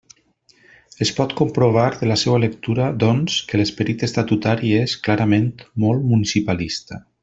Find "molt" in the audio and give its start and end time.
5.87-6.13